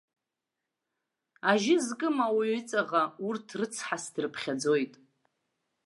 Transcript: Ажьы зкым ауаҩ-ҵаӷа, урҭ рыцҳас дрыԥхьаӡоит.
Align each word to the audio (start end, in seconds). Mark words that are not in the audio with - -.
Ажьы 1.51 1.75
зкым 1.85 2.17
ауаҩ-ҵаӷа, 2.25 3.03
урҭ 3.27 3.47
рыцҳас 3.59 4.03
дрыԥхьаӡоит. 4.13 4.93